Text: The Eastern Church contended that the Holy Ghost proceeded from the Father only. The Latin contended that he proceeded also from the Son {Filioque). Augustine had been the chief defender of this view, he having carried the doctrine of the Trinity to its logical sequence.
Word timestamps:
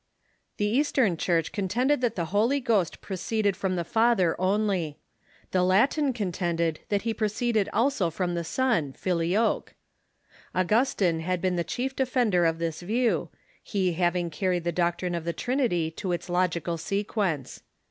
The 0.57 0.65
Eastern 0.65 1.15
Church 1.15 1.51
contended 1.51 2.01
that 2.01 2.15
the 2.15 2.25
Holy 2.33 2.59
Ghost 2.59 3.01
proceeded 3.01 3.55
from 3.55 3.75
the 3.75 3.83
Father 3.83 4.35
only. 4.41 4.97
The 5.51 5.61
Latin 5.61 6.11
contended 6.11 6.79
that 6.89 7.03
he 7.03 7.13
proceeded 7.13 7.69
also 7.71 8.09
from 8.09 8.33
the 8.33 8.43
Son 8.43 8.93
{Filioque). 8.93 9.75
Augustine 10.55 11.19
had 11.19 11.39
been 11.39 11.55
the 11.55 11.63
chief 11.63 11.95
defender 11.95 12.45
of 12.45 12.57
this 12.57 12.81
view, 12.81 13.29
he 13.61 13.93
having 13.93 14.31
carried 14.31 14.63
the 14.63 14.71
doctrine 14.71 15.13
of 15.13 15.23
the 15.23 15.33
Trinity 15.33 15.91
to 15.91 16.11
its 16.13 16.29
logical 16.29 16.79
sequence. 16.79 17.61